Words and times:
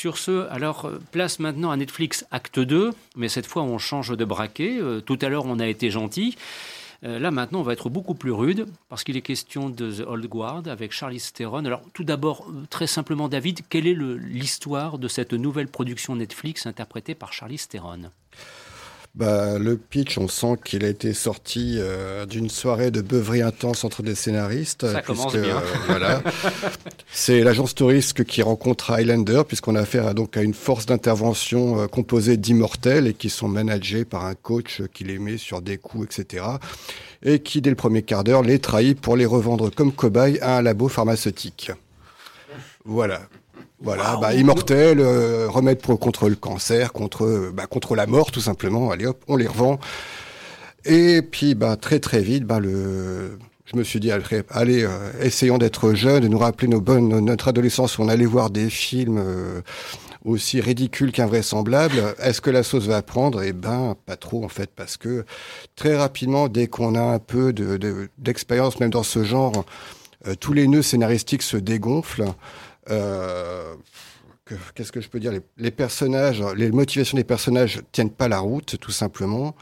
Sur 0.00 0.16
ce, 0.16 0.48
alors 0.48 0.86
euh, 0.86 0.98
place 1.12 1.40
maintenant 1.40 1.70
à 1.70 1.76
Netflix 1.76 2.24
Acte 2.30 2.58
2, 2.58 2.90
mais 3.16 3.28
cette 3.28 3.44
fois 3.44 3.64
on 3.64 3.76
change 3.76 4.16
de 4.16 4.24
braquet. 4.24 4.78
Euh, 4.80 5.02
tout 5.02 5.18
à 5.20 5.28
l'heure 5.28 5.44
on 5.44 5.58
a 5.58 5.66
été 5.66 5.90
gentil. 5.90 6.38
Euh, 7.04 7.18
là 7.18 7.30
maintenant 7.30 7.60
on 7.60 7.62
va 7.62 7.74
être 7.74 7.90
beaucoup 7.90 8.14
plus 8.14 8.30
rude 8.32 8.66
parce 8.88 9.04
qu'il 9.04 9.18
est 9.18 9.20
question 9.20 9.68
de 9.68 9.92
The 9.92 10.06
Old 10.06 10.26
Guard 10.26 10.62
avec 10.68 10.92
Charlie 10.92 11.22
Theron. 11.34 11.66
Alors 11.66 11.82
tout 11.92 12.04
d'abord, 12.04 12.46
très 12.70 12.86
simplement 12.86 13.28
David, 13.28 13.60
quelle 13.68 13.86
est 13.86 13.94
l'histoire 13.94 14.96
de 14.96 15.06
cette 15.06 15.34
nouvelle 15.34 15.68
production 15.68 16.16
Netflix 16.16 16.64
interprétée 16.64 17.14
par 17.14 17.34
Charlie 17.34 17.60
Theron? 17.68 18.10
Bah, 19.16 19.58
le 19.58 19.76
pitch, 19.76 20.18
on 20.18 20.28
sent 20.28 20.54
qu'il 20.64 20.84
a 20.84 20.88
été 20.88 21.12
sorti 21.14 21.76
euh, 21.78 22.26
d'une 22.26 22.48
soirée 22.48 22.92
de 22.92 23.00
beuverie 23.00 23.42
intense 23.42 23.82
entre 23.82 24.02
des 24.02 24.14
scénaristes. 24.14 24.90
Ça 24.90 25.02
commence 25.02 25.32
bien. 25.32 25.56
Euh, 25.56 25.60
voilà. 25.88 26.22
C'est 27.12 27.40
l'agence 27.40 27.74
touriste 27.74 28.22
qui 28.22 28.40
rencontre 28.42 28.92
Highlander, 28.92 29.42
puisqu'on 29.46 29.74
a 29.74 29.80
affaire 29.80 30.06
à, 30.06 30.14
donc 30.14 30.36
à 30.36 30.42
une 30.42 30.54
force 30.54 30.86
d'intervention 30.86 31.80
euh, 31.80 31.86
composée 31.88 32.36
d'immortels 32.36 33.08
et 33.08 33.14
qui 33.14 33.30
sont 33.30 33.48
managés 33.48 34.04
par 34.04 34.26
un 34.26 34.34
coach 34.34 34.82
qui 34.94 35.02
les 35.02 35.18
met 35.18 35.38
sur 35.38 35.60
des 35.60 35.76
coups, 35.76 36.06
etc. 36.20 36.44
Et 37.24 37.40
qui, 37.40 37.60
dès 37.60 37.70
le 37.70 37.76
premier 37.76 38.02
quart 38.02 38.22
d'heure, 38.22 38.42
les 38.42 38.60
trahit 38.60 39.00
pour 39.00 39.16
les 39.16 39.26
revendre 39.26 39.74
comme 39.74 39.92
cobayes 39.92 40.38
à 40.40 40.58
un 40.58 40.62
labo 40.62 40.88
pharmaceutique. 40.88 41.72
Voilà. 42.84 43.22
Voilà, 43.82 44.18
bah, 44.20 44.34
immortel, 44.34 45.00
euh, 45.00 45.48
remède 45.48 45.80
pour, 45.80 45.98
contre 45.98 46.28
le 46.28 46.34
cancer, 46.34 46.92
contre, 46.92 47.50
bah, 47.54 47.66
contre 47.66 47.96
la 47.96 48.06
mort 48.06 48.30
tout 48.30 48.40
simplement. 48.40 48.90
Allez 48.90 49.06
hop, 49.06 49.24
on 49.26 49.36
les 49.36 49.46
revend. 49.46 49.78
Et 50.84 51.22
puis 51.22 51.54
bah, 51.54 51.76
très 51.76 51.98
très 51.98 52.20
vite, 52.20 52.44
bah, 52.44 52.60
le... 52.60 53.38
je 53.64 53.76
me 53.78 53.82
suis 53.82 53.98
dit, 53.98 54.10
allez, 54.50 54.84
euh, 54.84 54.88
essayons 55.22 55.56
d'être 55.56 55.94
jeunes, 55.94 56.22
de 56.22 56.28
nous 56.28 56.38
rappeler 56.38 56.68
nos 56.68 56.82
bonnes, 56.82 57.08
notre 57.20 57.48
adolescence 57.48 57.96
où 57.96 58.02
on 58.02 58.08
allait 58.08 58.26
voir 58.26 58.50
des 58.50 58.68
films 58.68 59.18
euh, 59.18 59.62
aussi 60.26 60.60
ridicules 60.60 61.10
qu'invraisemblables. 61.10 62.14
Est-ce 62.22 62.42
que 62.42 62.50
la 62.50 62.62
sauce 62.62 62.86
va 62.86 63.00
prendre? 63.00 63.42
Eh 63.42 63.54
ben, 63.54 63.96
pas 64.04 64.16
trop 64.16 64.44
en 64.44 64.48
fait, 64.48 64.68
parce 64.76 64.98
que 64.98 65.24
très 65.74 65.96
rapidement, 65.96 66.48
dès 66.48 66.66
qu'on 66.66 66.94
a 66.94 67.02
un 67.14 67.18
peu 67.18 67.54
d'expérience, 68.18 68.76
de, 68.76 68.80
même 68.80 68.90
dans 68.90 69.02
ce 69.04 69.24
genre, 69.24 69.64
tous 70.38 70.52
les 70.52 70.68
nœuds 70.68 70.82
scénaristiques 70.82 71.40
se 71.40 71.56
dégonflent. 71.56 72.26
Euh, 72.90 73.74
qu'est-ce 74.74 74.92
que 74.92 75.00
je 75.00 75.08
peux 75.08 75.20
dire? 75.20 75.32
Les, 75.56 75.70
personnages, 75.70 76.42
les 76.56 76.70
motivations 76.70 77.16
des 77.16 77.24
personnages 77.24 77.80
tiennent 77.92 78.10
pas 78.10 78.28
la 78.28 78.40
route, 78.40 78.76
tout 78.78 78.90
simplement. 78.90 79.54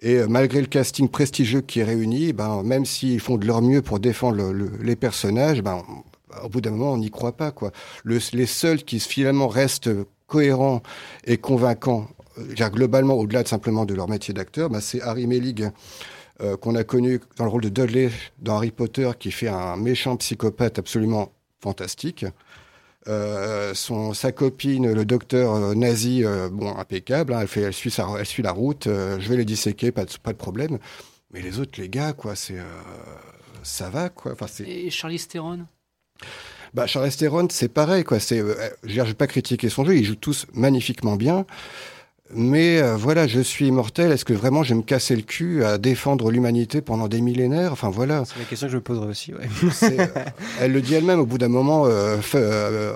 Et 0.00 0.16
euh, 0.16 0.26
malgré 0.28 0.60
le 0.60 0.66
casting 0.66 1.08
prestigieux 1.08 1.60
qui 1.60 1.80
est 1.80 1.84
réuni, 1.84 2.32
ben, 2.32 2.62
même 2.62 2.84
s'ils 2.84 3.20
font 3.20 3.38
de 3.38 3.46
leur 3.46 3.62
mieux 3.62 3.82
pour 3.82 4.00
défendre 4.00 4.52
les 4.80 4.96
personnages, 4.96 5.62
ben, 5.62 5.82
au 6.42 6.48
bout 6.48 6.60
d'un 6.60 6.72
moment, 6.72 6.92
on 6.92 6.98
n'y 6.98 7.10
croit 7.10 7.36
pas. 7.36 7.50
Quoi. 7.50 7.72
les 8.04 8.46
seuls 8.46 8.82
qui 8.82 9.00
finalement 9.00 9.48
restent 9.48 9.90
cohérents 10.26 10.82
et 11.24 11.38
convaincants, 11.38 12.08
euh, 12.38 12.68
globalement, 12.70 13.14
au-delà 13.14 13.42
de 13.42 13.48
simplement 13.48 13.84
de 13.84 13.94
leur 13.94 14.08
métier 14.08 14.34
d'acteur, 14.34 14.68
ben, 14.70 14.80
c'est 14.80 15.00
Harry 15.02 15.26
Melig, 15.26 15.70
qu'on 16.60 16.74
a 16.74 16.82
connu 16.82 17.20
dans 17.36 17.44
le 17.44 17.50
rôle 17.50 17.62
de 17.62 17.68
Dudley 17.68 18.10
dans 18.40 18.56
Harry 18.56 18.72
Potter, 18.72 19.08
qui 19.16 19.30
fait 19.30 19.46
un 19.46 19.76
méchant 19.76 20.16
psychopathe 20.16 20.76
absolument 20.76 21.30
fantastique. 21.62 22.26
Euh, 23.08 23.74
son, 23.74 24.14
sa 24.14 24.30
copine, 24.30 24.92
le 24.92 25.04
docteur 25.04 25.54
euh, 25.54 25.74
nazi, 25.74 26.24
euh, 26.24 26.48
bon, 26.48 26.76
impeccable, 26.76 27.34
hein, 27.34 27.40
elle, 27.40 27.48
fait, 27.48 27.62
elle, 27.62 27.72
suit 27.72 27.90
sa, 27.90 28.06
elle 28.16 28.26
suit 28.26 28.44
la 28.44 28.52
route, 28.52 28.84
je 28.86 29.28
vais 29.28 29.36
les 29.36 29.44
disséquer, 29.44 29.90
pas 29.90 30.04
de, 30.04 30.10
pas 30.22 30.32
de 30.32 30.38
problème. 30.38 30.78
Mais 31.32 31.40
les 31.40 31.58
autres, 31.58 31.80
les 31.80 31.88
gars, 31.88 32.12
quoi, 32.12 32.36
c'est. 32.36 32.58
ça 33.62 33.88
va, 33.90 34.08
quoi. 34.08 34.32
Enfin, 34.32 34.46
Et 34.64 34.90
Charlie 34.90 35.18
Theron? 35.18 35.66
Bah, 36.74 36.86
Charlie 36.86 37.10
Theron, 37.10 37.48
c'est 37.50 37.68
pareil, 37.68 38.04
quoi. 38.04 38.20
C'est, 38.20 38.42
je 38.84 39.02
vais 39.02 39.14
pas 39.14 39.26
critiquer 39.26 39.68
son 39.68 39.84
jeu, 39.84 39.96
ils 39.96 40.04
jouent 40.04 40.14
tous 40.14 40.46
magnifiquement 40.52 41.16
bien. 41.16 41.46
Mais 42.34 42.80
euh, 42.80 42.96
voilà, 42.96 43.26
je 43.26 43.40
suis 43.40 43.66
immortel. 43.66 44.10
Est-ce 44.12 44.24
que 44.24 44.32
vraiment 44.32 44.62
je 44.62 44.70
vais 44.70 44.76
me 44.76 44.82
casser 44.82 45.14
le 45.16 45.22
cul 45.22 45.64
à 45.64 45.78
défendre 45.78 46.30
l'humanité 46.30 46.80
pendant 46.80 47.08
des 47.08 47.20
millénaires? 47.20 47.72
Enfin 47.72 47.90
voilà. 47.90 48.24
C'est 48.24 48.38
la 48.38 48.44
question 48.44 48.66
que 48.68 48.72
je 48.72 48.76
me 48.76 48.82
poserai 48.82 49.06
aussi. 49.06 49.34
Ouais. 49.34 49.48
Euh, 49.82 50.06
elle 50.60 50.72
le 50.72 50.80
dit 50.80 50.94
elle-même 50.94 51.20
au 51.20 51.26
bout 51.26 51.38
d'un 51.38 51.48
moment. 51.48 51.84
Euh, 51.86 52.18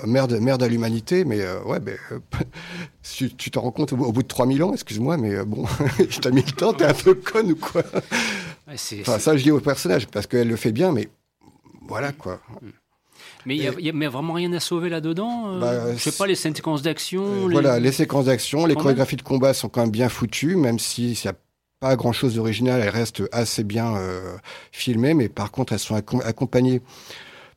merde, 0.06 0.38
merde 0.41 0.62
à 0.62 0.69
l'humanité. 0.69 1.25
Mais 1.25 1.43
ouais, 1.66 1.78
mais, 1.84 1.97
tu 3.19 3.50
t'en 3.50 3.62
rends 3.62 3.71
compte 3.72 3.93
au, 3.93 4.12
bout 4.12 4.22
de 4.22 4.28
3000 4.28 4.62
ans. 4.62 4.72
Excuse-moi, 4.72 5.16
mais 5.16 5.44
bon, 5.44 5.65
je 6.09 6.19
t'ai 6.21 6.31
mis 6.31 6.43
le 6.43 6.53
temps. 6.53 6.72
T'es 6.72 6.84
un 6.84 6.94
peu 6.94 7.15
conne 7.15 7.53
ou 7.53 7.56
quoi? 7.56 7.82
Enfin 8.69 9.19
ça, 9.19 9.37
je 9.37 9.43
dis 9.43 9.50
au 9.50 9.61
personnage 9.61 10.06
parce 10.09 10.27
qu'elle 10.27 10.49
le 10.49 10.56
fait 10.56 10.72
bien, 10.72 10.93
mais 10.93 11.09
voilà 11.88 12.12
quoi. 12.12 12.41
Mm. 12.62 12.69
Mais 13.45 13.57
il 13.57 13.95
n'y 13.95 14.05
a, 14.05 14.11
vraiment 14.11 14.33
rien 14.33 14.53
à 14.53 14.61
sauver 14.61 14.89
là-dedans 14.89 15.55
euh, 15.55 15.61
bah, 15.61 15.93
Je 15.97 15.99
sais 15.99 16.13
pas, 16.13 16.27
les 16.27 16.35
séquences 16.35 16.83
d'action 16.83 17.25
euh, 17.25 17.49
Voilà, 17.51 17.79
les 17.79 17.93
séquences 17.93 18.27
d'action, 18.27 18.67
les 18.67 18.75
chorégraphies 18.75 19.17
de 19.17 19.23
combat 19.23 19.55
sont 19.55 19.69
quand 19.69 19.83
même 19.83 19.91
bien 19.91 20.09
foutues, 20.09 20.57
même 20.57 20.79
si 20.79 21.19
n'y 21.23 21.31
a 21.31 21.35
pas 21.81 21.97
grand-chose 21.97 22.37
d'original, 22.37 22.81
elles 22.81 22.89
restent 22.89 23.23
assez 23.33 23.63
bien 23.63 23.97
euh, 23.97 24.37
filmées, 24.73 25.15
mais 25.15 25.29
par 25.29 25.51
contre, 25.51 25.75
elles 25.75 25.79
sont 25.79 25.95
accompagnées 25.95 26.81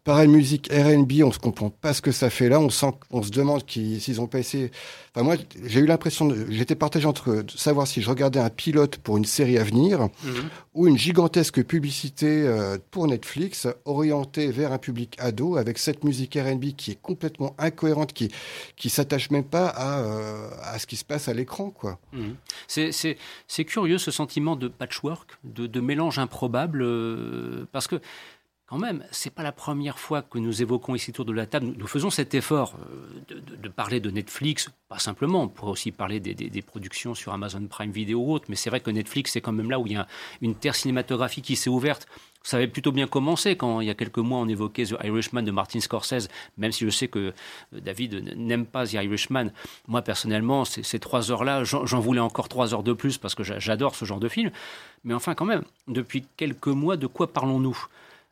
Pareil, 0.10 0.28
musique 0.28 0.72
R&B, 0.74 1.22
on 1.24 1.32
se 1.32 1.38
comprend 1.38 1.70
pas 1.70 1.94
ce 1.94 2.02
que 2.02 2.12
ça 2.12 2.32
fait 2.32 2.50
là. 2.50 2.60
On 2.60 2.72
sent, 2.72 2.94
on 3.12 3.22
se 3.22 3.30
demande 3.30 3.62
s'ils 3.70 4.20
ont 4.20 4.26
pas 4.26 4.40
essayé. 4.40 4.72
Enfin, 5.14 5.24
moi, 5.24 5.36
j'ai 5.66 5.82
eu 5.82 5.86
l'impression, 5.86 6.34
j'étais 6.50 6.74
partagé 6.74 7.06
entre 7.06 7.46
savoir 7.56 7.86
si 7.86 8.02
je 8.02 8.10
regardais 8.10 8.40
un 8.40 8.50
pilote 8.50 8.98
pour 8.98 9.18
une 9.18 9.26
série 9.26 9.60
à 9.60 9.64
venir 9.64 10.10
mhm. 10.24 10.50
ou 10.74 10.88
une 10.88 10.98
gigantesque 10.98 11.64
publicité 11.64 12.26
euh, 12.26 12.80
pour 12.90 13.06
Netflix 13.06 13.68
orientée 13.86 14.50
vers 14.50 14.72
un 14.72 14.80
public 14.80 15.16
ado 15.20 15.58
avec 15.58 15.78
cette 15.78 16.04
musique 16.04 16.34
R&B 16.36 16.72
qui 16.76 16.90
est 16.90 17.00
complètement 17.00 17.54
incohérente, 17.60 18.12
qui 18.12 18.32
qui 18.78 18.90
s'attache 18.90 19.30
même 19.30 19.44
pas 19.44 19.68
à, 19.68 20.00
euh, 20.00 20.50
à 20.64 20.80
ce 20.80 20.88
qui 20.88 20.96
se 20.96 21.06
passe 21.06 21.28
à 21.28 21.36
l'écran, 21.36 21.70
quoi. 21.70 22.00
Mhm. 22.14 22.36
C'est 22.68 23.66
curieux 23.66 24.00
ce 24.00 24.10
sentiment 24.10 24.56
de 24.56 24.70
patchwork, 24.70 25.38
de, 25.44 25.68
de 25.68 25.80
mélange 25.80 26.18
improbable, 26.18 26.82
euh, 26.82 27.68
parce 27.72 27.88
que 27.88 28.02
quand 28.70 28.78
même, 28.78 29.04
c'est 29.10 29.34
pas 29.34 29.42
la 29.42 29.52
première 29.52 29.98
fois 29.98 30.22
que 30.22 30.38
nous 30.38 30.62
évoquons 30.62 30.94
ici 30.94 31.10
autour 31.10 31.26
de 31.26 31.34
la 31.34 31.48
table. 31.48 31.74
Nous, 31.76 31.88
faisons 31.88 32.12
cet 32.12 32.36
effort 32.36 32.76
euh, 33.32 33.42
de, 33.64 33.68
parler 33.68 34.00
de 34.00 34.12
Netflix, 34.12 34.70
pas 34.88 35.00
simplement. 35.00 35.42
On 35.42 35.48
pourrait 35.48 35.72
aussi 35.72 35.92
parler 35.92 36.20
des, 36.20 36.62
productions 36.62 37.16
sur 37.16 37.34
Amazon 37.34 37.66
Prime 37.66 37.90
Video 37.90 38.20
ou 38.20 38.32
autres, 38.32 38.46
mais 38.48 38.56
c'est 38.56 38.70
vrai 38.70 38.80
que 38.80 38.92
Netflix, 38.92 39.32
c'est 39.32 39.42
quand 39.42 39.54
même 39.54 39.72
là 39.72 39.80
où 39.80 39.88
il 39.88 39.94
y 39.94 39.96
a 39.96 40.08
une 40.42 40.54
terre 40.54 40.76
cinématographique 40.76 41.46
qui 41.46 41.56
s'est 41.56 41.72
ouverte. 41.72 42.08
Ça 42.44 42.58
avait 42.58 42.68
plutôt 42.68 42.92
bien 42.92 43.08
commencé 43.08 43.56
quand 43.56 43.82
il 43.82 43.88
y 43.88 43.90
a 43.90 43.96
quelques 43.96 44.20
mois 44.20 44.38
on 44.38 44.48
évoquait 44.48 44.86
The 44.86 44.98
Irishman 45.04 45.42
de 45.42 45.52
Martin 45.52 45.80
Scorsese, 45.80 46.30
même 46.58 46.72
si 46.72 46.86
je 46.86 46.92
sais 46.92 47.08
que 47.08 47.20
euh, 47.20 47.32
David 47.72 48.36
n'aime 48.38 48.68
pas 48.68 48.86
The 48.86 48.94
Irishman. 48.94 49.50
Moi 49.88 50.04
personnellement, 50.04 50.64
ces 50.64 51.00
trois 51.00 51.32
heures-là, 51.32 51.64
j'en 51.64 52.00
voulais 52.00 52.22
encore 52.22 52.48
trois 52.48 52.76
heures 52.76 52.84
de 52.84 52.94
plus 52.94 53.18
parce 53.18 53.34
que 53.34 53.42
j'adore 53.44 53.96
ce 53.96 54.06
genre 54.06 54.20
de 54.20 54.30
film. 54.30 54.52
Mais 55.04 55.16
enfin 55.16 55.34
quand 55.34 55.46
même, 55.46 55.64
depuis 55.88 56.24
quelques 56.38 56.68
mois, 56.68 56.98
de 56.98 57.08
quoi 57.08 57.34
parlons-nous? 57.34 57.88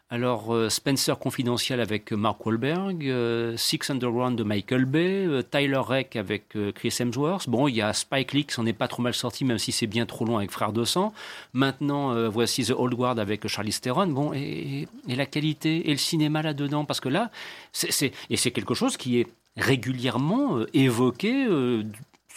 Alors, 0.10 0.54
euh, 0.54 0.70
Spencer 0.70 1.20
Confidential 1.20 1.82
avec 1.82 2.14
Mark 2.14 2.46
Wahlberg, 2.46 3.06
euh, 3.06 3.58
Six 3.58 3.90
Underground 3.90 4.38
de 4.38 4.44
Michael 4.44 4.86
Bay, 4.86 5.26
euh, 5.26 5.42
Tyler 5.42 5.82
Reck 5.86 6.16
avec 6.16 6.58
Chris 6.76 6.96
Hemsworth. 6.98 7.50
Bon, 7.50 7.68
il 7.68 7.76
y 7.76 7.82
a 7.82 7.92
Spike 7.92 8.32
Lee 8.32 8.46
qui 8.46 8.54
s'en 8.54 8.66
est 8.66 8.72
pas 8.72 8.88
trop 8.88 9.02
mal 9.02 9.14
sorti, 9.14 9.44
même 9.44 9.58
si 9.58 9.74
c'est 9.74 9.86
bien 9.86 10.06
trop 10.06 10.24
long 10.24 10.38
avec 10.38 10.52
Frère 10.52 10.72
de 10.72 10.86
Sang. 10.86 11.14
Maintenant, 11.52 12.30
voici 12.30 12.64
The 12.64 12.72
Old 12.72 12.94
Guard 12.94 13.20
avec 13.20 13.48
Charlie 13.48 13.74
Theron. 13.74 14.08
Bon, 14.08 14.32
et, 14.34 14.88
la 15.08 15.26
qualité 15.26 15.90
et 15.90 15.92
le 15.92 15.98
cinéma 15.98 16.42
là-dedans, 16.42 16.86
parce 16.86 17.02
que 17.02 17.10
là, 17.10 17.30
c'est, 17.74 18.14
et 18.30 18.38
c'est 18.38 18.52
quelque 18.52 18.76
chose 18.76 18.96
qui 18.96 19.20
est 19.20 19.28
régulièrement 19.58 20.60
évoqué 20.74 21.48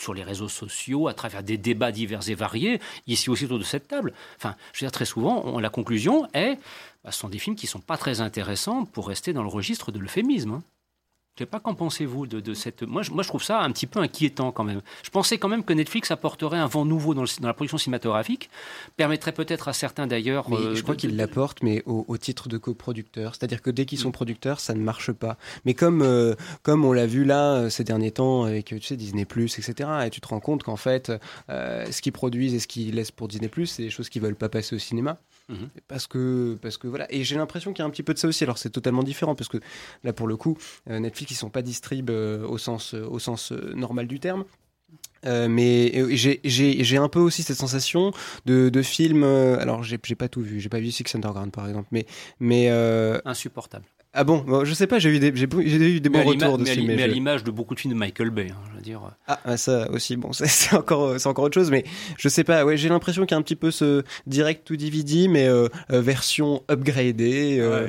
sur 0.00 0.14
les 0.14 0.22
réseaux 0.22 0.48
sociaux, 0.48 1.08
à 1.08 1.14
travers 1.14 1.42
des 1.42 1.58
débats 1.58 1.92
divers 1.92 2.28
et 2.28 2.34
variés, 2.34 2.80
ici 3.06 3.28
aussi 3.28 3.44
autour 3.44 3.58
de 3.58 3.64
cette 3.64 3.86
table. 3.86 4.14
Enfin, 4.38 4.56
je 4.72 4.78
veux 4.78 4.86
dire, 4.86 4.92
très 4.92 5.04
souvent, 5.04 5.60
la 5.60 5.68
conclusion 5.68 6.26
est 6.32 6.58
bah, 7.04 7.12
ce 7.12 7.18
sont 7.18 7.28
des 7.28 7.38
films 7.38 7.56
qui 7.56 7.66
ne 7.66 7.70
sont 7.70 7.80
pas 7.80 7.96
très 7.96 8.20
intéressants 8.20 8.84
pour 8.84 9.08
rester 9.08 9.32
dans 9.32 9.42
le 9.42 9.48
registre 9.48 9.92
de 9.92 9.98
l'euphémisme. 9.98 10.52
Hein. 10.52 10.62
Je 11.36 11.44
ne 11.44 11.46
sais 11.46 11.50
pas 11.52 11.60
qu'en 11.60 11.74
pensez-vous 11.74 12.26
de, 12.26 12.54
cette. 12.54 12.82
Moi 12.82 13.02
je, 13.02 13.12
moi, 13.12 13.22
je 13.22 13.28
trouve 13.28 13.42
ça 13.42 13.62
un 13.62 13.70
petit 13.70 13.86
peu 13.86 14.00
inquiétant 14.00 14.52
quand 14.52 14.64
même. 14.64 14.82
Je 15.02 15.08
pensais 15.08 15.38
quand 15.38 15.48
même 15.48 15.64
que 15.64 15.72
Netflix 15.72 16.10
apporterait 16.10 16.58
un 16.58 16.66
vent 16.66 16.84
nouveau 16.84 17.14
dans, 17.14 17.24
la 17.40 17.54
production 17.54 17.78
cinématographique, 17.78 18.50
permettrait 18.98 19.32
peut-être 19.32 19.68
à 19.68 19.72
certains 19.72 20.06
d'ailleurs. 20.06 20.52
Euh, 20.52 20.74
je 20.74 20.82
crois 20.82 20.96
qu'ils 20.96 21.16
l'apportent, 21.16 21.62
mais 21.62 21.82
au, 21.86 22.18
titre 22.18 22.50
de 22.50 22.58
coproducteur. 22.58 23.34
C'est-à-dire 23.34 23.62
que 23.62 23.70
dès 23.70 23.86
qu'ils 23.86 23.98
sont 23.98 24.10
mm. 24.10 24.12
producteurs, 24.12 24.60
ça 24.60 24.74
ne 24.74 24.80
marche 24.80 25.12
pas. 25.12 25.38
Mais 25.64 25.72
comme, 25.72 26.02
euh, 26.02 26.34
comme 26.62 26.84
on 26.84 26.92
l'a 26.92 27.06
vu 27.06 27.24
là 27.24 27.54
euh, 27.54 27.70
ces 27.70 27.84
derniers 27.84 28.10
temps 28.10 28.42
avec 28.44 28.66
tu 28.66 28.82
sais, 28.82 28.96
Disney, 28.96 29.22
etc., 29.22 29.88
et 30.04 30.10
tu 30.10 30.20
te 30.20 30.28
rends 30.28 30.40
compte 30.40 30.62
qu'en 30.62 30.76
fait, 30.76 31.10
ce 31.48 32.02
qu'ils 32.02 32.12
produisent 32.12 32.54
et 32.54 32.58
ce 32.58 32.66
qu'ils 32.66 32.94
laissent 32.96 33.12
pour 33.12 33.28
Disney, 33.28 33.50
c'est 33.64 33.84
des 33.84 33.90
choses 33.90 34.10
qui 34.10 34.20
ne 34.20 34.26
veulent 34.26 34.36
pas 34.36 34.50
passer 34.50 34.76
au 34.76 34.78
cinéma. 34.78 35.16
Mhm. 35.50 35.68
Parce 35.88 36.06
que 36.06 36.56
parce 36.62 36.76
que 36.78 36.86
voilà 36.86 37.12
et 37.12 37.24
j'ai 37.24 37.34
l'impression 37.34 37.72
qu'il 37.72 37.82
y 37.82 37.84
a 37.84 37.86
un 37.86 37.90
petit 37.90 38.04
peu 38.04 38.14
de 38.14 38.18
ça 38.18 38.28
aussi 38.28 38.44
alors 38.44 38.56
c'est 38.56 38.70
totalement 38.70 39.02
différent 39.02 39.34
parce 39.34 39.48
que 39.48 39.58
là 40.04 40.12
pour 40.12 40.28
le 40.28 40.36
coup 40.36 40.56
euh, 40.88 41.00
Netflix 41.00 41.32
ils 41.32 41.34
sont 41.34 41.50
pas 41.50 41.62
distrib 41.62 42.08
euh, 42.08 42.46
au 42.46 42.56
sens 42.56 42.94
euh, 42.94 43.04
au 43.04 43.18
sens 43.18 43.50
normal 43.74 44.06
du 44.06 44.20
terme 44.20 44.44
mais 45.24 45.92
j'ai 46.14 46.96
un 46.96 47.08
peu 47.08 47.18
aussi 47.18 47.42
cette 47.42 47.56
sensation 47.58 48.12
de, 48.46 48.70
de 48.70 48.82
film. 48.82 49.22
alors 49.22 49.82
j'ai 49.82 49.98
pas 49.98 50.28
tout 50.28 50.40
vu, 50.40 50.60
j'ai 50.60 50.70
pas 50.70 50.80
vu 50.80 50.90
Six 50.90 51.14
Underground 51.14 51.52
par 51.52 51.68
exemple, 51.68 51.88
mais 51.90 52.06
mais 52.38 52.70
insupportable. 53.26 53.84
Ah 54.12 54.24
bon, 54.24 54.38
bon, 54.38 54.64
Je 54.64 54.74
sais 54.74 54.88
pas, 54.88 54.98
j'ai 54.98 55.10
eu 55.10 55.20
des, 55.20 55.32
j'ai, 55.34 55.46
eu 55.46 56.00
des 56.00 56.08
bons 56.08 56.24
retours 56.24 56.58
dessus. 56.58 56.82
Mais, 56.82 56.96
mais, 56.96 57.02
à 57.04 57.06
l'image 57.06 57.44
de 57.44 57.52
beaucoup 57.52 57.74
de 57.74 57.80
films 57.80 57.94
de 57.94 57.98
Michael 57.98 58.30
Bay, 58.30 58.48
hein, 58.50 58.60
je 58.70 58.76
veux 58.76 58.82
dire. 58.82 59.02
Ah, 59.28 59.56
ça 59.56 59.88
aussi, 59.92 60.16
bon, 60.16 60.32
c'est, 60.32 60.74
encore, 60.74 61.20
c'est 61.20 61.28
encore 61.28 61.44
autre 61.44 61.54
chose, 61.54 61.70
mais 61.70 61.84
je 62.18 62.28
sais 62.28 62.42
pas, 62.42 62.64
ouais, 62.64 62.76
j'ai 62.76 62.88
l'impression 62.88 63.24
qu'il 63.24 63.34
y 63.34 63.36
a 63.36 63.38
un 63.38 63.42
petit 63.42 63.56
peu 63.56 63.70
ce 63.70 64.02
direct 64.26 64.66
to 64.66 64.74
DVD, 64.74 65.28
mais 65.28 65.46
euh, 65.46 65.68
euh, 65.92 66.00
version 66.00 66.64
upgradée 66.68 67.58
euh, 67.60 67.86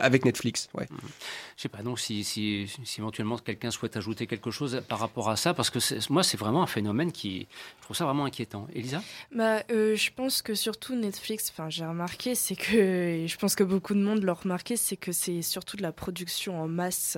avec 0.00 0.26
Netflix, 0.26 0.68
ouais. 0.74 0.86
Mm 0.90 1.08
je 1.56 1.62
sais 1.62 1.68
pas, 1.68 1.82
donc 1.82 2.00
si, 2.00 2.24
si, 2.24 2.66
si 2.84 3.00
éventuellement 3.00 3.38
quelqu'un 3.38 3.70
souhaite 3.70 3.96
ajouter 3.96 4.26
quelque 4.26 4.50
chose 4.50 4.82
par 4.88 4.98
rapport 4.98 5.30
à 5.30 5.36
ça, 5.36 5.54
parce 5.54 5.70
que 5.70 5.78
moi, 6.12 6.24
c'est 6.24 6.36
vraiment 6.36 6.62
un 6.62 6.66
phénomène 6.66 7.12
qui, 7.12 7.46
je 7.78 7.84
trouve 7.84 7.96
ça 7.96 8.04
vraiment 8.04 8.24
inquiétant. 8.24 8.66
Elisa? 8.74 9.02
Bah, 9.32 9.62
euh, 9.70 9.94
Je 9.94 10.10
pense 10.10 10.42
que 10.42 10.54
surtout 10.54 10.96
Netflix, 10.96 11.52
enfin, 11.52 11.70
j'ai 11.70 11.86
remarqué, 11.86 12.34
c'est 12.34 12.56
que, 12.56 13.24
je 13.26 13.36
pense 13.36 13.54
que 13.54 13.62
beaucoup 13.62 13.94
de 13.94 14.00
monde 14.00 14.24
l'a 14.24 14.32
remarqué, 14.32 14.76
c'est 14.76 14.96
que 14.96 15.12
c'est 15.12 15.42
surtout 15.54 15.76
de 15.76 15.82
la 15.82 15.92
production 15.92 16.60
en 16.60 16.66
masse. 16.66 17.16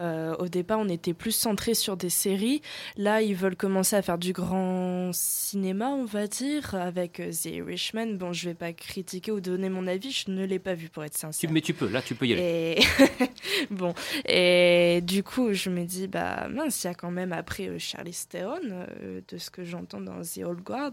Euh, 0.00 0.36
au 0.36 0.48
départ, 0.48 0.78
on 0.78 0.90
était 0.90 1.14
plus 1.14 1.32
centré 1.32 1.72
sur 1.72 1.96
des 1.96 2.10
séries. 2.10 2.60
Là, 2.98 3.22
ils 3.22 3.34
veulent 3.34 3.56
commencer 3.56 3.96
à 3.96 4.02
faire 4.02 4.18
du 4.18 4.34
grand 4.34 5.10
cinéma, 5.14 5.88
on 5.88 6.04
va 6.04 6.26
dire, 6.26 6.74
avec 6.74 7.18
euh, 7.18 7.30
The 7.30 7.46
Irishman. 7.46 8.18
Bon, 8.18 8.34
je 8.34 8.50
vais 8.50 8.54
pas 8.54 8.74
critiquer 8.74 9.32
ou 9.32 9.40
donner 9.40 9.70
mon 9.70 9.86
avis, 9.86 10.10
je 10.10 10.30
ne 10.30 10.44
l'ai 10.44 10.58
pas 10.58 10.74
vu 10.74 10.90
pour 10.90 11.02
être 11.02 11.16
sincère. 11.16 11.50
Mais 11.50 11.62
tu 11.62 11.72
peux, 11.72 11.88
là, 11.88 12.02
tu 12.02 12.14
peux 12.14 12.26
y 12.26 12.34
aller. 12.34 12.76
Et... 12.78 12.78
Bon, 13.70 13.92
et 14.26 15.00
du 15.02 15.22
coup, 15.22 15.52
je 15.52 15.70
me 15.70 15.84
dis, 15.84 16.06
bah 16.06 16.48
mince, 16.48 16.84
il 16.84 16.86
y 16.86 16.90
a 16.90 16.94
quand 16.94 17.10
même 17.10 17.32
après 17.32 17.68
euh, 17.68 17.78
Charlie 17.78 18.16
Theron, 18.28 18.60
euh, 18.62 19.20
de 19.26 19.38
ce 19.38 19.50
que 19.50 19.64
j'entends 19.64 20.00
dans 20.00 20.20
The 20.20 20.44
Old 20.44 20.60
Guard, 20.60 20.92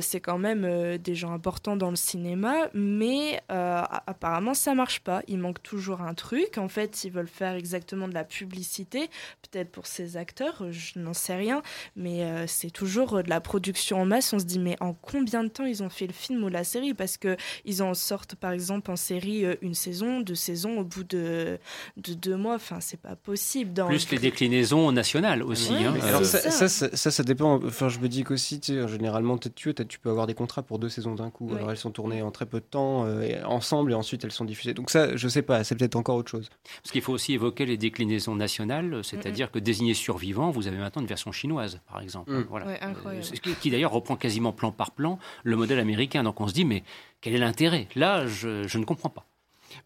c'est 0.00 0.20
quand 0.20 0.38
même 0.38 0.98
des 0.98 1.14
gens 1.14 1.32
importants 1.32 1.76
dans 1.76 1.90
le 1.90 1.96
cinéma, 1.96 2.68
mais 2.74 3.40
apparemment 3.48 4.54
ça 4.54 4.74
marche 4.74 5.00
pas. 5.00 5.22
Il 5.28 5.38
manque 5.38 5.62
toujours 5.62 6.00
un 6.02 6.14
truc. 6.18 6.58
En 6.58 6.68
fait, 6.68 7.04
ils 7.04 7.10
veulent 7.10 7.28
faire 7.28 7.54
exactement 7.54 8.08
de 8.08 8.14
la 8.14 8.24
publicité, 8.24 9.08
peut-être 9.50 9.70
pour 9.70 9.86
ces 9.86 10.16
acteurs, 10.16 10.70
je 10.70 10.98
n'en 10.98 11.14
sais 11.14 11.36
rien, 11.36 11.62
mais 11.96 12.46
c'est 12.46 12.70
toujours 12.70 13.22
de 13.22 13.30
la 13.30 13.40
production 13.40 14.02
en 14.02 14.04
masse. 14.04 14.32
On 14.32 14.38
se 14.38 14.44
dit, 14.44 14.58
mais 14.58 14.76
en 14.80 14.92
combien 14.92 15.44
de 15.44 15.48
temps 15.48 15.64
ils 15.64 15.82
ont 15.82 15.88
fait 15.88 16.06
le 16.06 16.12
film 16.12 16.44
ou 16.44 16.48
la 16.48 16.64
série? 16.64 16.94
Parce 16.94 17.16
que 17.16 17.36
ils 17.64 17.82
en 17.82 17.94
sortent 17.94 18.34
par 18.34 18.52
exemple 18.52 18.90
en 18.90 18.96
série 18.96 19.44
une 19.62 19.74
saison, 19.74 20.20
deux 20.20 20.34
saisons 20.34 20.78
au 20.78 20.84
bout 20.84 21.04
de 21.04 21.58
de 21.96 22.14
deux 22.14 22.36
mois. 22.36 22.56
Enfin, 22.56 22.80
c'est 22.80 23.00
pas 23.00 23.16
possible. 23.16 23.72
Dans 23.72 23.86
Plus 23.86 24.10
les 24.10 24.18
déclinaisons 24.18 24.92
nationales 24.92 25.42
aussi. 25.42 25.72
Hein. 25.72 25.94
Alors 26.02 26.24
ça 26.24 26.68
ça. 26.68 27.10
ça, 27.10 27.22
dépend. 27.22 27.60
Enfin, 27.64 27.88
je 27.88 27.98
me 27.98 28.08
dis 28.08 28.24
qu'aussi, 28.24 28.60
tu 28.60 28.74
sais, 28.74 28.88
généralement, 28.88 29.38
tu, 29.38 29.74
tu 29.74 29.98
peux 29.98 30.10
avoir 30.10 30.26
des 30.26 30.34
contrats 30.34 30.62
pour 30.62 30.78
deux 30.78 30.88
saisons 30.88 31.14
d'un 31.14 31.30
coup. 31.30 31.50
Alors 31.54 31.70
elles 31.70 31.76
sont 31.76 31.90
tournées 31.90 32.22
en 32.22 32.30
très 32.30 32.46
peu 32.46 32.60
de 32.60 32.64
temps 32.64 33.04
euh, 33.06 33.42
ensemble 33.44 33.92
et 33.92 33.94
ensuite 33.94 34.24
elles 34.24 34.32
sont 34.32 34.44
diffusées. 34.44 34.74
Donc 34.74 34.90
ça, 34.90 35.16
je 35.16 35.28
sais 35.28 35.42
pas, 35.42 35.64
c'est 35.64 35.74
peut-être 35.74 35.96
encore 35.96 36.07
autre 36.14 36.30
chose. 36.30 36.50
Parce 36.82 36.92
qu'il 36.92 37.02
faut 37.02 37.12
aussi 37.12 37.34
évoquer 37.34 37.66
les 37.66 37.76
déclinaisons 37.76 38.34
nationales, 38.34 39.02
c'est-à-dire 39.02 39.50
que 39.50 39.58
désigné 39.58 39.94
survivant, 39.94 40.50
vous 40.50 40.66
avez 40.66 40.76
maintenant 40.76 41.02
une 41.02 41.08
version 41.08 41.32
chinoise, 41.32 41.80
par 41.86 42.00
exemple. 42.00 42.32
Mm. 42.32 42.46
Voilà. 42.48 42.84
incroyable. 42.84 43.24
qui, 43.24 43.54
qui 43.54 43.70
d'ailleurs 43.70 43.92
reprend 43.92 44.16
quasiment 44.16 44.52
plan 44.52 44.72
par 44.72 44.92
plan 44.92 45.18
le 45.44 45.56
modèle 45.56 45.78
américain. 45.78 46.22
Donc 46.22 46.40
on 46.40 46.48
se 46.48 46.54
dit, 46.54 46.64
mais 46.64 46.82
quel 47.20 47.34
est 47.34 47.38
l'intérêt? 47.38 47.88
Là, 47.94 48.26
je, 48.26 48.66
je 48.66 48.78
ne 48.78 48.84
comprends 48.84 49.10
pas. 49.10 49.26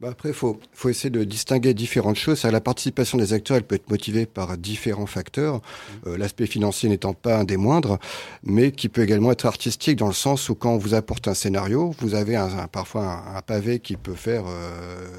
Bah 0.00 0.08
après, 0.10 0.30
il 0.30 0.34
faut, 0.34 0.58
faut, 0.72 0.88
essayer 0.88 1.10
de 1.10 1.24
distinguer 1.24 1.74
différentes 1.74 2.16
choses. 2.16 2.42
La 2.44 2.60
participation 2.60 3.18
des 3.18 3.32
acteurs, 3.32 3.56
elle 3.56 3.62
peut 3.62 3.74
être 3.74 3.90
motivée 3.90 4.26
par 4.26 4.56
différents 4.58 5.06
facteurs, 5.06 5.56
mmh. 5.56 6.08
euh, 6.08 6.18
l'aspect 6.18 6.46
financier 6.46 6.88
n'étant 6.88 7.14
pas 7.14 7.38
un 7.38 7.44
des 7.44 7.56
moindres, 7.56 7.98
mais 8.42 8.72
qui 8.72 8.88
peut 8.88 9.02
également 9.02 9.32
être 9.32 9.46
artistique 9.46 9.96
dans 9.96 10.06
le 10.06 10.12
sens 10.12 10.48
où 10.48 10.54
quand 10.54 10.72
on 10.72 10.78
vous 10.78 10.94
apporte 10.94 11.28
un 11.28 11.34
scénario, 11.34 11.94
vous 12.00 12.14
avez 12.14 12.36
un, 12.36 12.66
parfois 12.68 13.22
un, 13.36 13.42
pavé 13.42 13.80
qui 13.80 13.96
peut 13.96 14.14
faire 14.14 14.44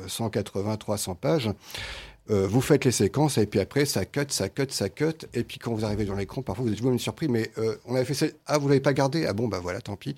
180, 0.08 0.74
euh, 0.74 0.78
300 0.78 1.16
pages. 1.16 1.50
Euh, 2.30 2.48
vous 2.48 2.62
faites 2.62 2.86
les 2.86 2.92
séquences 2.92 3.38
et 3.38 3.46
puis 3.46 3.60
après 3.60 3.84
ça 3.84 4.06
cut, 4.06 4.28
ça 4.30 4.48
cut, 4.48 4.68
ça 4.70 4.88
cut 4.88 5.28
et 5.34 5.44
puis 5.44 5.60
quand 5.60 5.74
vous 5.74 5.84
arrivez 5.84 6.06
dans 6.06 6.16
l'écran, 6.16 6.42
parfois 6.42 6.64
vous 6.64 6.72
êtes 6.72 6.80
vous-même 6.80 6.98
surpris, 6.98 7.28
mais 7.28 7.52
on 7.86 7.96
avait 7.96 8.06
fait 8.06 8.38
ah 8.46 8.58
vous 8.58 8.70
l'avez 8.70 8.80
pas 8.80 8.94
gardé, 8.94 9.26
ah 9.26 9.34
bon 9.34 9.50
bah 9.50 9.60
voilà 9.62 9.82
tant 9.82 9.98
pis. 9.98 10.16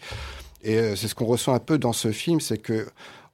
Et 0.64 0.96
c'est 0.96 1.08
ce 1.08 1.16
qu'on 1.16 1.26
ressent 1.26 1.54
un 1.54 1.60
peu 1.60 1.80
dans 1.80 1.94
ce 1.94 2.12
film, 2.12 2.40
c'est 2.40 2.60
que 2.60 2.86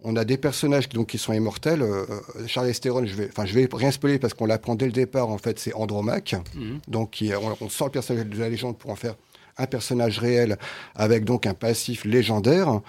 on 0.03 0.15
a 0.15 0.25
des 0.25 0.37
personnages 0.37 0.89
donc, 0.89 1.07
qui 1.07 1.17
sont 1.17 1.33
immortels. 1.33 1.81
Euh, 1.81 2.05
Charles 2.47 2.71
Theron, 2.73 3.05
je 3.05 3.15
vais, 3.15 3.29
enfin, 3.29 3.45
je 3.45 3.53
vais 3.53 3.67
rien 3.71 3.91
spoiler 3.91 4.19
parce 4.19 4.33
qu'on 4.33 4.45
l'apprend 4.45 4.75
dès 4.75 4.85
le 4.85 4.91
départ. 4.91 5.29
En 5.29 5.37
fait, 5.37 5.59
c'est 5.59 5.73
Andromaque. 5.73 6.35
Mhm. 6.55 6.79
Donc, 6.87 7.23
on, 7.61 7.69
sort 7.69 7.87
le 7.87 7.91
personnage 7.91 8.25
de 8.25 8.37
la 8.37 8.49
légende 8.49 8.77
pour 8.77 8.91
en 8.91 8.95
faire 8.95 9.15
un 9.57 9.67
personnage 9.67 10.19
réel 10.19 10.57
avec 10.95 11.25
donc 11.25 11.45
un 11.45 11.53
passif 11.53 12.05
légendaire. 12.05 12.81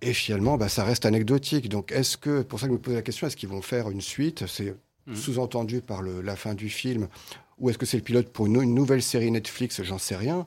Et 0.00 0.12
finalement, 0.12 0.56
bah, 0.56 0.68
ça 0.68 0.84
reste 0.84 1.06
anecdotique. 1.06 1.68
Donc, 1.68 1.92
est-ce 1.92 2.16
que, 2.16 2.42
pour 2.42 2.60
ça 2.60 2.66
que 2.66 2.72
je 2.72 2.78
me 2.78 2.82
pose 2.82 2.94
la 2.94 3.02
question, 3.02 3.26
est-ce 3.26 3.36
qu'ils 3.36 3.48
vont 3.48 3.62
faire 3.62 3.90
une 3.90 4.00
suite? 4.00 4.46
C'est 4.46 4.74
mhm. 5.06 5.16
sous-entendu 5.16 5.80
par 5.80 6.02
la 6.02 6.36
fin 6.36 6.54
du 6.54 6.68
film. 6.68 7.08
Ou 7.60 7.70
est-ce 7.70 7.78
que 7.78 7.86
c'est 7.86 7.96
le 7.96 8.02
pilote 8.02 8.28
pour 8.28 8.46
une 8.46 8.74
nouvelle 8.74 9.02
série 9.02 9.30
Netflix? 9.30 9.82
J'en 9.82 9.98
sais 9.98 10.16
rien 10.16 10.46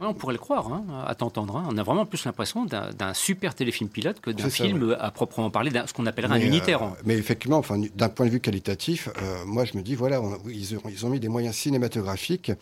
on 0.00 0.14
pourrait 0.14 0.34
le 0.34 0.38
croire, 0.38 0.72
hein, 0.72 0.84
à 1.06 1.14
t'entendre. 1.14 1.56
Hein. 1.56 1.66
On 1.70 1.76
a 1.76 1.82
vraiment 1.82 2.06
plus 2.06 2.24
l'impression 2.24 2.64
d'un 2.64 3.14
super 3.14 3.54
téléfilm 3.54 3.90
pilote 3.90 4.20
que 4.20 4.30
d'un 4.30 4.50
film 4.50 4.96
à 4.98 5.10
proprement 5.10 5.50
parler, 5.50 5.70
ce 5.86 5.92
qu'on 5.92 6.06
appellerait 6.06 6.36
un 6.36 6.40
unitaire. 6.40 6.82
Euh, 6.82 6.90
mais 7.04 7.16
effectivement, 7.16 7.58
enfin, 7.58 7.80
d'un 7.94 8.08
point 8.08 8.26
de 8.26 8.30
vue 8.30 8.40
qualitatif, 8.40 9.08
euh, 9.08 9.44
moi 9.46 9.64
je 9.64 9.76
me 9.76 9.82
dis, 9.82 9.94
voilà, 9.94 10.20
ils, 10.48 10.76
ont, 10.76 10.82
ils, 10.88 11.06
ont, 11.06 11.10
mis 11.10 11.20
des 11.20 11.28
moyens 11.28 11.56
cinématographiques 11.56 12.52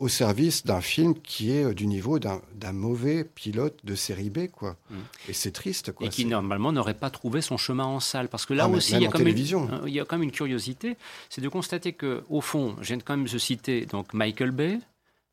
au 0.00 0.08
service 0.08 0.64
d'un 0.64 0.80
film 0.80 1.14
qui 1.22 1.52
est 1.52 1.64
euh, 1.64 1.74
du 1.74 1.86
niveau 1.86 2.18
d'un 2.18 2.40
mauvais 2.72 3.22
pilote 3.22 3.78
de 3.84 3.94
série 3.94 4.30
B, 4.30 4.48
quoi. 4.48 4.76
Mm. 4.90 4.94
Et 5.28 5.32
c'est 5.34 5.52
triste, 5.52 5.92
quoi. 5.92 6.06
Et 6.06 6.10
qui 6.10 6.24
normalement 6.24 6.72
n'aurait 6.72 6.94
pas 6.94 7.10
trouvé 7.10 7.42
son 7.42 7.58
chemin 7.58 7.84
en 7.84 8.00
salle, 8.00 8.28
parce 8.28 8.46
que 8.46 8.54
là 8.54 8.64
ah, 8.64 8.68
aussi, 8.70 8.94
il 8.94 9.02
y, 9.02 9.06
a 9.06 9.10
quand 9.10 9.18
même 9.18 9.28
une, 9.28 9.82
il 9.86 9.92
y 9.92 10.00
a 10.00 10.04
quand 10.04 10.16
même 10.16 10.24
une 10.24 10.32
curiosité, 10.32 10.96
c'est 11.28 11.42
de 11.42 11.48
constater 11.48 11.92
que, 11.92 12.24
au 12.30 12.40
fond, 12.40 12.76
je 12.80 12.88
viens 12.88 12.98
quand 12.98 13.16
même 13.16 13.28
de 13.28 13.38
citer 13.38 13.84
donc 13.84 14.14
Michael 14.14 14.50
Bay, 14.50 14.78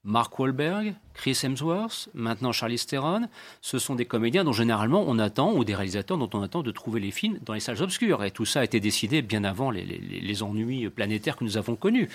Mark 0.03 0.37
Wahlberg, 0.37 0.93
Chris 1.17 1.39
Hemsworth, 1.43 2.09
maintenant 2.13 2.51
Charlie 2.51 2.77
Theron, 2.77 3.27
ce 3.61 3.79
sont 3.79 3.95
des 3.95 4.05
comédiens 4.05 4.43
dont 4.43 4.53
généralement 4.53 5.03
on 5.07 5.19
attend, 5.19 5.51
ou 5.51 5.65
des 5.65 5.75
réalisateurs 5.75 6.17
dont 6.17 6.29
on 6.33 6.41
attend 6.41 6.61
de 6.61 6.71
trouver 6.71 6.99
les 6.99 7.11
films 7.11 7.39
dans 7.43 7.53
les 7.53 7.59
salles 7.59 7.81
obscures. 7.81 8.23
Et 8.23 8.31
tout 8.31 8.45
ça 8.45 8.61
a 8.61 8.63
été 8.63 8.79
décidé 8.79 9.21
bien 9.21 9.43
avant 9.43 9.71
les, 9.71 10.43
ennuis 10.43 10.89
planétaires 10.89 11.35
que 11.35 11.43
nous 11.43 11.57
avons 11.57 11.75
connus. 11.75 12.09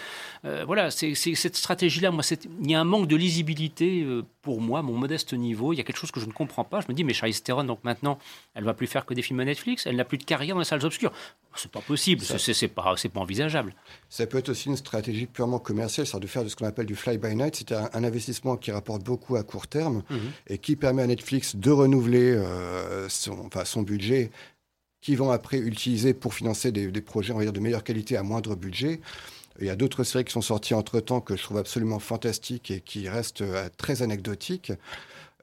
Euh, 0.44 0.64
voilà, 0.64 0.90
c'est 0.90 1.14
cette 1.14 1.56
stratégie-là. 1.56 2.12
Moi, 2.12 2.22
il 2.62 2.70
y 2.70 2.74
a 2.74 2.80
un 2.80 2.84
manque 2.84 3.08
de 3.08 3.16
lisibilité 3.16 4.02
euh, 4.02 4.22
pour 4.42 4.60
moi, 4.60 4.82
mon 4.82 4.96
modeste 4.96 5.34
niveau. 5.34 5.72
Il 5.72 5.76
y 5.76 5.80
a 5.80 5.84
quelque 5.84 5.96
chose 5.96 6.12
que 6.12 6.20
je 6.20 6.26
ne 6.26 6.32
comprends 6.32 6.64
pas. 6.64 6.80
Je 6.80 6.86
me 6.88 6.94
dis, 6.94 7.04
mais 7.04 7.12
Charlie 7.12 7.34
Theron, 7.34 7.64
donc 7.64 7.80
maintenant, 7.82 8.18
elle 8.54 8.64
va 8.64 8.74
plus 8.74 8.86
faire 8.86 9.04
que 9.04 9.14
des 9.14 9.22
films 9.22 9.40
à 9.40 9.44
Netflix. 9.44 9.86
Elle 9.86 9.96
n'a 9.96 10.04
plus 10.04 10.18
de 10.18 10.24
carrière 10.24 10.54
dans 10.54 10.60
les 10.60 10.64
salles 10.64 10.84
obscures. 10.84 11.12
C'est 11.56 11.70
pas 11.70 11.80
possible. 11.80 12.22
C'est 12.22 12.68
pas, 12.68 12.94
pas 12.94 13.20
envisageable. 13.20 13.74
Ça 14.08 14.26
peut 14.26 14.38
être 14.38 14.48
aussi 14.48 14.68
une 14.68 14.76
stratégie 14.76 15.26
purement 15.26 15.58
commerciale, 15.58 16.06
c'est 16.06 16.18
de 16.18 16.26
faire 16.26 16.44
de 16.44 16.48
ce 16.48 16.56
qu'on 16.56 16.66
appelle 16.66 16.86
du 16.86 16.96
fly 16.96 17.18
by 17.18 17.34
night. 17.34 17.56
C'est 17.56 17.72
un, 17.72 17.90
un 17.92 18.04
investissement 18.04 18.56
qui 18.56 18.70
rapporte 18.70 18.91
beaucoup 18.98 19.36
à 19.36 19.42
court 19.42 19.66
terme 19.66 20.02
mhm. 20.10 20.18
et 20.48 20.58
qui 20.58 20.76
permet 20.76 21.02
à 21.02 21.06
Netflix 21.06 21.56
de 21.56 21.70
renouveler 21.70 22.32
euh, 22.32 23.08
son, 23.08 23.38
enfin, 23.46 23.64
son 23.64 23.82
budget 23.82 24.30
qui 25.00 25.16
vont 25.16 25.30
après 25.30 25.58
utiliser 25.58 26.14
pour 26.14 26.34
financer 26.34 26.70
des, 26.70 26.90
projets 27.00 27.32
on 27.32 27.38
va 27.38 27.44
dire, 27.44 27.52
de 27.52 27.60
meilleure 27.60 27.84
qualité 27.84 28.16
à 28.16 28.22
moindre 28.22 28.54
budget. 28.54 29.00
Il 29.60 29.66
y 29.66 29.70
a 29.70 29.76
d'autres 29.76 30.04
séries 30.04 30.24
qui 30.24 30.32
sont 30.32 30.42
sorties 30.42 30.74
entre-temps 30.74 31.20
que 31.20 31.36
je 31.36 31.42
trouve 31.42 31.58
absolument 31.58 31.98
fantastiques 31.98 32.70
et 32.70 32.80
qui 32.80 33.08
restent 33.08 33.42
euh, 33.42 33.68
très 33.76 34.02
anecdotiques. 34.02 34.72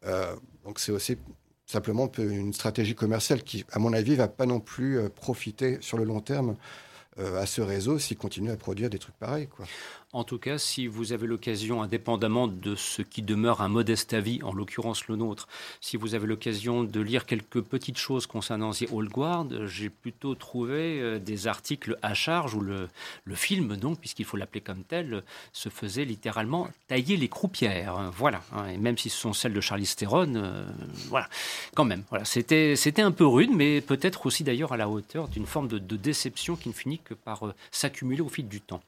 Euh, 0.05 0.33
donc 0.63 0.79
c'est 0.79 0.91
aussi 0.91 1.17
simplement 1.65 2.09
une 2.17 2.53
stratégie 2.53 2.95
commerciale 2.95 3.43
qui, 3.43 3.65
à 3.71 3.79
mon 3.79 3.93
avis, 3.93 4.15
va 4.15 4.27
pas 4.27 4.47
non 4.47 4.59
plus 4.59 4.99
profiter 5.09 5.77
sur 5.81 5.99
le 5.99 6.03
long 6.03 6.19
terme 6.19 6.55
à 7.17 7.45
ce 7.45 7.61
réseau 7.61 7.99
s'il 7.99 8.17
continue 8.17 8.49
à 8.49 8.55
produire 8.55 8.89
des 8.89 8.97
trucs 8.97 9.17
pareils. 9.17 9.47
Quoi. 9.47 9.67
En 10.11 10.23
tout 10.23 10.39
cas, 10.39 10.57
si 10.57 10.87
vous 10.87 11.13
avez 11.13 11.27
l'occasion, 11.27 11.83
indépendamment 11.83 12.47
de 12.47 12.73
ce 12.73 13.03
qui 13.03 13.21
demeure 13.21 13.61
un 13.61 13.67
modeste 13.67 14.15
avis, 14.15 14.41
en 14.41 14.51
l'occurrence 14.51 15.07
le 15.07 15.15
nôtre, 15.15 15.47
si 15.81 15.97
vous 15.97 16.15
avez 16.15 16.25
l'occasion 16.25 16.83
de 16.83 16.99
lire 16.99 17.27
quelques 17.27 17.61
petites 17.61 17.99
choses 17.99 18.25
concernant 18.25 18.71
The 18.71 18.85
Old 18.91 19.11
Guard, 19.11 19.67
j'ai 19.67 19.91
plutôt 19.91 20.33
trouvé 20.33 20.99
euh, 20.99 21.19
des 21.19 21.45
articles 21.45 21.95
à 22.01 22.15
charge 22.15 22.55
où 22.55 22.61
le, 22.61 22.89
film, 23.35 23.77
donc, 23.77 23.99
puisqu'il 23.99 24.25
faut 24.25 24.35
l'appeler 24.35 24.61
comme 24.61 24.83
tel, 24.83 25.23
se 25.53 25.69
faisait 25.69 26.05
littéralement 26.05 26.67
tailler 26.87 27.15
les 27.15 27.27
croupières. 27.27 28.09
Voilà. 28.17 28.41
Hein. 28.51 28.67
Et 28.69 28.77
même 28.77 28.97
si 28.97 29.11
ce 29.11 29.17
sont 29.17 29.33
celles 29.33 29.53
de 29.53 29.61
Charlie 29.61 29.85
Theron, 29.95 30.33
euh, 30.33 30.65
voilà. 31.09 31.29
Quand 31.75 31.85
même. 31.85 32.03
Voilà. 32.09 32.25
C'était, 32.25 32.73
un 32.97 33.11
peu 33.11 33.27
rude, 33.27 33.51
mais 33.53 33.79
peut-être 33.79 34.25
aussi 34.25 34.43
d'ailleurs 34.43 34.73
à 34.73 34.77
la 34.77 34.89
hauteur 34.89 35.27
d'une 35.27 35.45
forme 35.45 35.67
de, 35.67 35.77
déception 35.77 36.55
qui 36.55 36.69
ne 36.69 36.73
finit 36.73 36.97
que 36.97 37.13
par 37.13 37.45
euh, 37.45 37.53
s'accumuler 37.69 38.21
au 38.21 38.29
fil 38.29 38.47
du 38.47 38.59
temps. 38.59 38.81